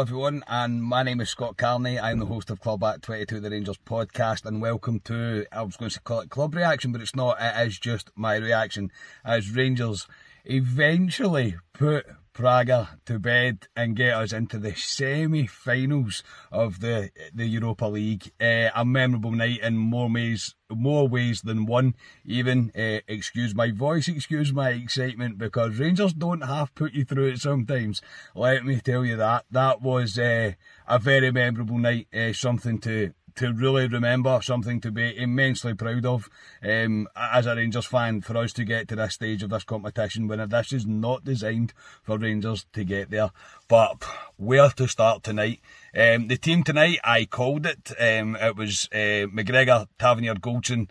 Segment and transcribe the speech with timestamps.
[0.00, 2.00] Everyone, and my name is Scott Carney.
[2.00, 5.76] I'm the host of Club at 22 The Rangers podcast, and welcome to, I was
[5.76, 8.90] going to call it club reaction, but it's not, it is just my reaction
[9.26, 10.08] as Rangers
[10.46, 12.06] eventually put
[12.40, 18.32] Braga to bed and get us into the semi-finals of the the Europa League.
[18.40, 21.94] Uh, a memorable night in more ways, more ways than one.
[22.24, 27.26] Even uh, excuse my voice, excuse my excitement, because Rangers don't half put you through
[27.26, 28.00] it sometimes.
[28.34, 30.52] Let me tell you that that was uh,
[30.88, 32.08] a very memorable night.
[32.32, 36.28] something to to really remember, something to be immensely proud of
[36.62, 40.28] um, as a Rangers fan for us to get to this stage of this competition
[40.28, 41.72] when this is not designed
[42.02, 43.30] for Rangers to get there.
[43.66, 44.04] But
[44.36, 45.60] where to start tonight?
[45.96, 47.92] Um, the team tonight, I called it.
[47.98, 50.90] Um, it was uh, McGregor, Tavernier, Goldson,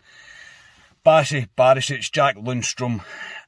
[1.06, 3.04] Bassey, Barisic, Jack Lundstram,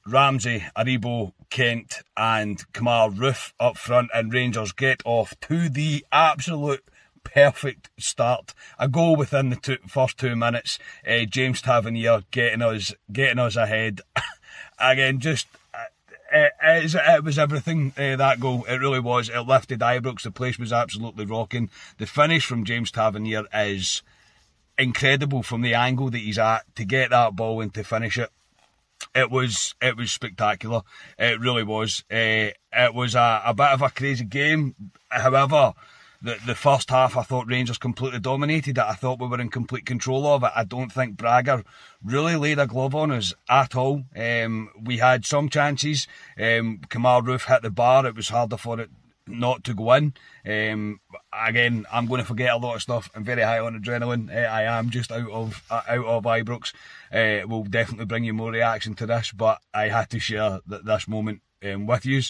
[0.06, 6.84] Ramsey, Aribo, Kent, and Kemar Roofe up front, and Rangers get off to the absolute
[7.25, 8.55] perfect start.
[8.78, 10.78] A goal within the two, first two minutes.
[11.06, 14.00] Uh, James Tavernier getting us getting us ahead.
[14.78, 15.84] Again, just uh,
[16.32, 18.65] it, it, was everything uh, that goal.
[18.65, 19.28] It really was.
[19.28, 20.22] It lifted Ibrox.
[20.22, 21.71] The place was absolutely rocking.
[21.99, 24.03] The finish from James Tavernier is
[24.78, 28.31] incredible from the angle that he's at to get that ball and to finish it.
[29.15, 30.82] It was it was spectacular.
[31.19, 32.05] It really was.
[32.11, 34.75] Uh, it was a, a bit of a crazy game.
[35.11, 35.75] However,
[36.22, 38.84] the, the first half, I thought Rangers completely dominated it.
[38.84, 40.53] I thought we were in complete control of it.
[40.55, 41.65] I don't think Braga
[42.03, 44.05] really laid a glove on us at all.
[44.16, 46.06] Um, we had some chances.
[46.38, 48.06] Um, Kemar Roofe hit the bar.
[48.06, 48.91] It was harder for it
[49.27, 50.15] not to go in.
[50.47, 51.00] Um,
[51.32, 53.11] again, I'm going to forget a lot of stuff.
[53.15, 54.34] I'm very high on adrenaline.
[54.34, 56.72] Uh, I am just out of uh, out of Ibrox.
[57.12, 60.82] Uh, we'll definitely bring you more reaction to this, but I had to share th-
[60.82, 62.22] this moment um, with you.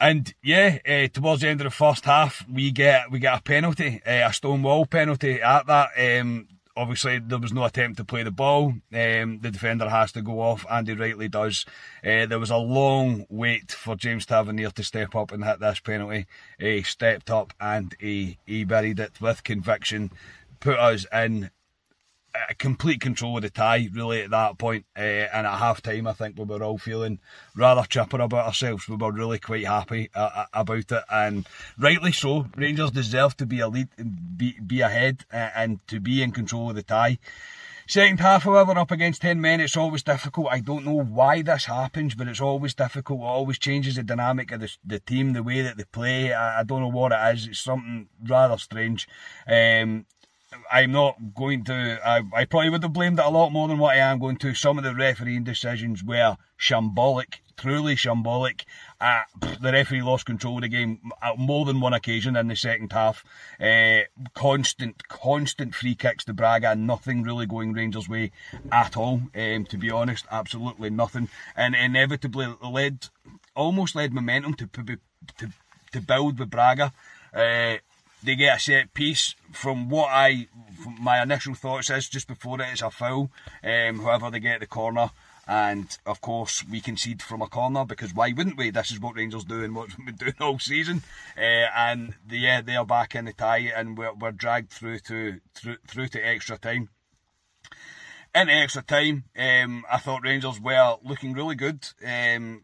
[0.00, 3.42] And yeah, uh, towards the end of the first half, we get we get a
[3.42, 5.90] penalty, uh, a stonewall penalty at that.
[5.98, 8.74] Um, obviously, there was no attempt to play the ball.
[8.92, 11.66] Um, the defender has to go off, and he rightly does.
[12.04, 15.80] Uh, there was a long wait for James Tavernier to step up and hit this
[15.80, 16.26] penalty.
[16.60, 20.12] He stepped up and he, he buried it with conviction,
[20.60, 21.50] put us in
[22.48, 24.84] uh, complete control of the tie, really, at that point.
[24.96, 27.18] Uh, and at half time, I think we were all feeling
[27.56, 28.88] rather chipper about ourselves.
[28.88, 31.46] We were really quite happy uh, uh about it, and
[31.78, 32.46] rightly so.
[32.56, 33.88] Rangers deserve to be a lead,
[34.36, 37.18] be, be ahead, uh, and to be in control of the tie.
[37.88, 40.48] Second half, however, up against 10 men, it's always difficult.
[40.50, 43.20] I don't know why this happens, but it's always difficult.
[43.20, 46.34] It always changes the dynamic of the, the team, the way that they play.
[46.34, 47.46] I, I, don't know what it is.
[47.46, 49.08] It's something rather strange.
[49.46, 50.04] Um,
[50.70, 52.00] I'm not going to.
[52.04, 54.36] I, I, probably would have blamed it a lot more than what I am going
[54.38, 54.54] to.
[54.54, 58.64] Some of the refereeing decisions were shambolic, truly shambolic.
[59.00, 59.22] Uh,
[59.60, 62.92] the referee lost control of the game at more than one occasion in the second
[62.92, 63.24] half.
[63.60, 64.00] Uh,
[64.34, 68.32] constant, constant free kicks to Braga, nothing really going Rangers' way
[68.72, 69.22] at all.
[69.36, 73.08] Um, to be honest, absolutely nothing, and inevitably led,
[73.54, 74.66] almost led momentum to
[75.36, 75.48] to
[75.92, 76.92] to build with Braga.
[77.34, 77.76] Uh,
[78.22, 79.34] they get a set piece.
[79.52, 80.48] From what I,
[80.82, 83.30] from my initial thoughts is just before it is a foul.
[83.64, 85.10] Um, however, they get the corner
[85.48, 88.68] and of course we concede from a corner because why wouldn't we?
[88.68, 91.02] This is what Rangers do and what we've been doing all season.
[91.36, 94.98] Uh, and the, yeah, they are back in the tie, and we're, we're dragged through
[95.00, 96.90] to through through to extra time.
[98.34, 101.88] In extra time, um, I thought Rangers were looking really good.
[102.06, 102.62] Um,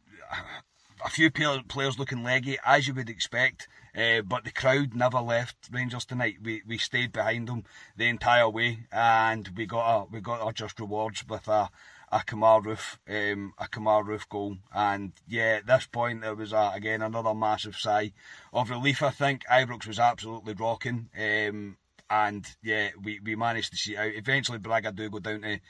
[1.05, 3.69] a few players looking leggy, as you would expect.
[3.97, 6.39] Uh, but the crowd never left Rangers tonight.
[6.43, 7.65] We we stayed behind them
[7.97, 11.69] the entire way, and we got our we got our just rewards with a
[12.11, 12.99] a Kemar Roofe
[13.33, 14.57] um, a Kemar Roofe goal.
[14.75, 18.13] And yeah, at this point there was a, again another massive sigh
[18.53, 19.03] of relief.
[19.03, 21.11] I think Ibrox was absolutely rocking.
[21.17, 21.77] Um,
[22.11, 24.13] and yeah, we, we managed to see out.
[24.15, 25.61] Eventually, Braga do go down to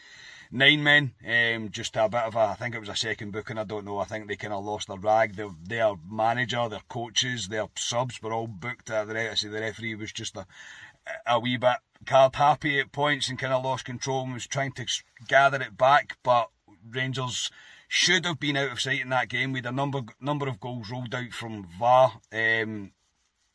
[0.50, 3.58] nine men, um, just a bit of a, I think it was a second booking,
[3.58, 3.98] I don't know.
[3.98, 5.36] I think they kind of lost their rag.
[5.36, 8.90] Their, their manager, their coaches, their subs were all booked.
[8.90, 10.46] Uh, the, the referee was just a,
[11.26, 14.72] a wee bit card happy at points and kind of lost control and was trying
[14.72, 14.86] to
[15.26, 16.50] gather it back, but
[16.88, 17.50] Rangers
[17.88, 19.54] should have been out of sight in that game.
[19.54, 22.20] Had a number number of goals rolled out from VAR.
[22.32, 22.92] Um,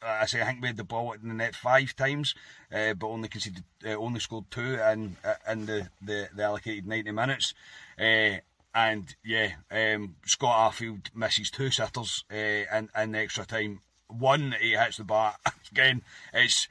[0.02, 2.36] I say I think we had the ball in the net five times,
[2.74, 6.88] uh, but only conceded, uh, only scored two in uh, in the, the, the allocated
[6.88, 7.54] ninety minutes.
[8.00, 8.38] Uh,
[8.74, 13.82] and yeah, um, Scott Arfield misses two sitters uh, in, in extra time.
[14.08, 15.36] One, he hits the bar
[15.72, 16.04] again.
[16.34, 16.68] It's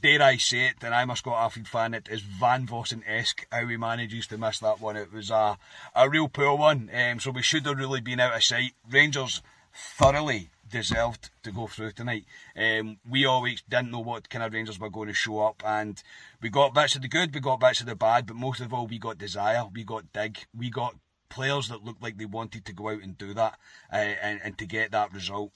[0.00, 3.46] dare I say it, and I'm a Scott Arfield fan, it is Van Vossen esque
[3.52, 4.96] how he manages to miss that one.
[4.96, 5.58] It was a,
[5.94, 8.72] a real poor one, um, so we should have really been out of sight.
[8.90, 9.42] Rangers
[9.74, 12.24] thoroughly deserved to go through tonight.
[12.56, 16.02] Um, we always didn't know what kind of Rangers were going to show up, and
[16.40, 18.72] we got bits of the good, we got bits of the bad, but most of
[18.72, 20.94] all, we got desire, we got dig, we got
[21.28, 23.58] players that looked like they wanted to go out and do that
[23.92, 25.52] uh, and, and to get that result.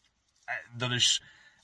[0.49, 1.21] Uh, there is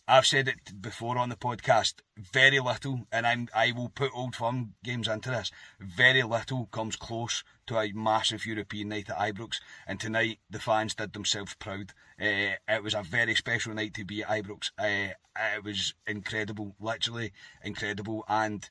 [0.08, 1.94] I've said it before on the podcast.
[2.16, 5.50] Very little, and I'm I will put Old Firm games into this.
[5.80, 10.94] Very little comes close to a massive European night at Ibrox, and tonight the fans
[10.94, 11.92] did themselves proud.
[12.20, 14.70] Uh, it was a very special night to be at Ibrox.
[14.78, 15.14] Uh,
[15.56, 17.32] it was incredible, literally
[17.62, 18.68] incredible, and.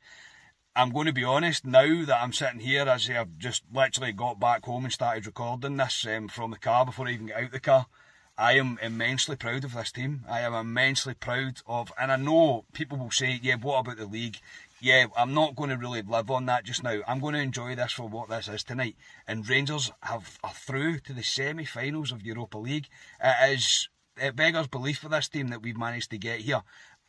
[0.77, 4.41] I'm going to be honest now that I'm sitting here, as I've just literally got
[4.41, 7.51] back home and started recording this um, from the car before I even get out
[7.53, 7.85] the car.
[8.37, 10.25] I am immensely proud of this team.
[10.29, 14.05] I am immensely proud of, and I know people will say, yeah, what about the
[14.05, 14.39] league?
[14.81, 16.99] Yeah, I'm not going to really live on that just now.
[17.07, 18.97] I'm going to enjoy this for what this is tonight.
[19.25, 22.89] And Rangers have are through to the semi-finals of Europa League.
[23.23, 23.87] It is
[24.17, 26.61] it beggars belief for this team that we've managed to get here.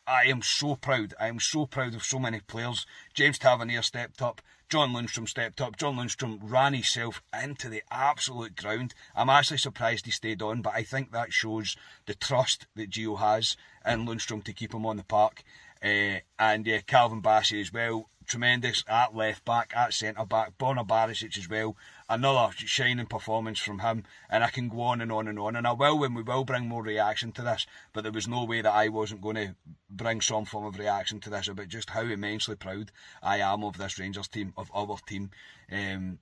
[0.07, 1.13] I am so proud.
[1.19, 2.85] I am so proud of so many players.
[3.13, 4.41] James Tavernier stepped up.
[4.69, 5.75] John Lundstram stepped up.
[5.75, 8.93] John Lundstram ran himself into the absolute ground.
[9.15, 11.75] I'm actually surprised he stayed on, but I think that shows
[12.05, 15.43] the trust that Gio has in Lundstram to keep him on the park.
[15.83, 20.85] Uh, and yeah, Calvin Bassey as well tremendous at left back, at centre back, Borna
[20.85, 21.75] Barisic as well.
[22.09, 25.55] Another shining performance from him, and I can go on and on and on.
[25.55, 28.43] And I will when we will bring more reaction to this, but there was no
[28.43, 29.55] way that I wasn't going to
[29.89, 32.91] bring some form of reaction to this about just how immensely proud
[33.23, 35.31] I am of this Rangers team, of our team.
[35.71, 36.19] Um,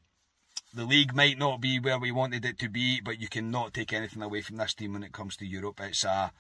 [0.74, 3.94] the league might not be where we wanted it to be, but you cannot take
[3.94, 5.80] anything away from this team when it comes to Europe.
[5.82, 6.34] It's a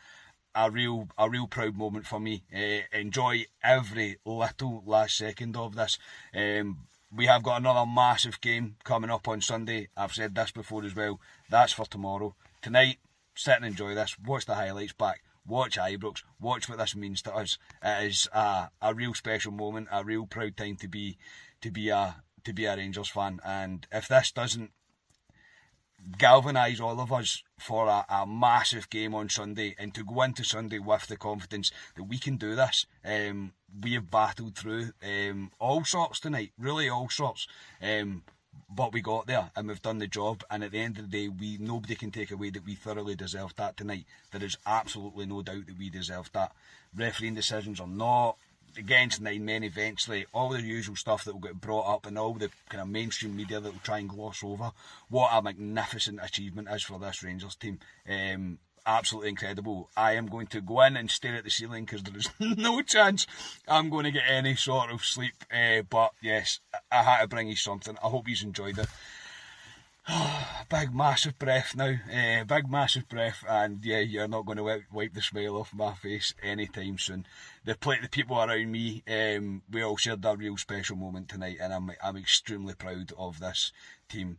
[0.56, 2.44] a real a real proud moment for me.
[2.56, 6.00] Uh, enjoy every little last second of this.
[6.34, 9.90] Um, we have got another massive game coming up on Sunday.
[9.96, 11.20] I've said this before as well.
[11.50, 12.36] That's for tomorrow.
[12.62, 12.98] Tonight,
[13.36, 14.18] sit and enjoy this.
[14.26, 15.22] Watch the highlights back.
[15.48, 16.24] Watch Ibrox.
[16.40, 17.58] Watch what this means to us.
[17.84, 21.18] It is a, a real special moment, a real proud time to be
[21.62, 23.40] to be a to be a Rangers fan.
[23.46, 24.72] And if this doesn't
[26.18, 30.44] galvanise all of us for a, a, massive game on Sunday and to go into
[30.44, 32.86] Sunday with the confidence that we can do this.
[33.04, 37.48] Um, we have battled through um, all sorts tonight, really all sorts.
[37.82, 38.24] Um,
[38.70, 40.44] but we got there and we've done the job.
[40.50, 43.16] And at the end of the day, we nobody can take away that we thoroughly
[43.16, 44.06] deserved that tonight.
[44.32, 46.54] There is absolutely no doubt that we deserved that.
[46.96, 48.38] Refereeing decisions or not,
[48.78, 52.34] against nine men eventually, all the usual stuff that will get brought up and all
[52.34, 54.72] the kind of mainstream media that will try and gloss over.
[55.10, 57.80] What a magnificent achievement is for this Rangers team.
[58.10, 59.90] Um, absolutely incredible.
[59.98, 62.82] I am going to go in and stare at the ceiling because there is no
[62.82, 63.26] chance
[63.68, 65.34] I'm going to get any sort of sleep.
[65.52, 66.60] Uh, but yes,
[66.92, 67.98] I had to bring you something.
[68.04, 68.88] I hope you've enjoyed it.
[70.70, 75.14] big massive breath now, uh, big massive breath, and yeah, you're not going to wipe,
[75.14, 77.26] the smile off my face anytime soon.
[77.64, 81.58] The play, the people around me, um, we all shared a real special moment tonight,
[81.60, 83.72] and I'm I'm extremely proud of this
[84.08, 84.38] team.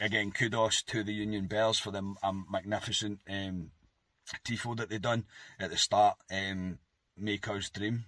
[0.00, 3.72] Again, kudos to the Union Bears for the um, magnificent um,
[4.44, 5.24] tifo that they done
[5.58, 6.16] at the start.
[6.30, 6.78] Um,
[7.16, 8.04] make us dream.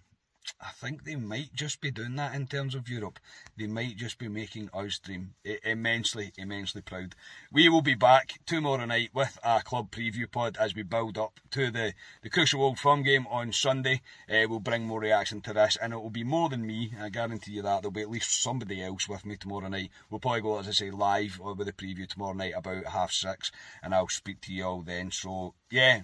[0.61, 3.19] I think they might just be doing that in terms of Europe.
[3.57, 4.71] They might just be making
[5.02, 7.14] dream immensely, immensely proud.
[7.52, 11.40] We will be back tomorrow night with a club preview pod as we build up
[11.52, 14.02] to the, the crucial Old Firm game on Sunday.
[14.28, 16.92] Uh, we'll bring more reaction to this, and it will be more than me.
[17.00, 19.90] I guarantee you that there'll be at least somebody else with me tomorrow night.
[20.11, 23.50] We'll probably go, as I say, live with the preview tomorrow night about half six,
[23.83, 25.11] and I'll speak to you all then.
[25.11, 26.02] So yeah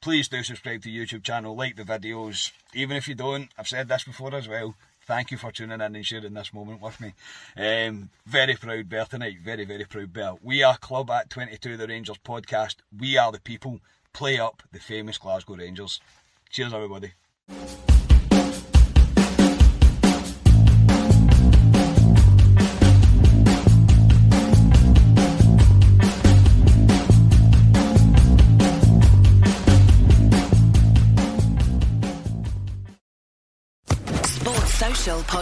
[0.00, 2.52] please do subscribe to the YouTube channel, like the videos.
[2.74, 4.74] Even if you don't, I've said this before as well.
[5.06, 7.14] Thank you for tuning in and sharing this moment with me.
[7.56, 9.38] Um, very proud bear tonight.
[9.42, 10.34] Very, very proud bear.
[10.42, 12.76] We are Club at 22, the Rangers podcast.
[12.96, 13.80] We are the people.
[14.12, 16.00] Play up the famous Glasgow Rangers.
[16.50, 17.12] Cheers, everybody.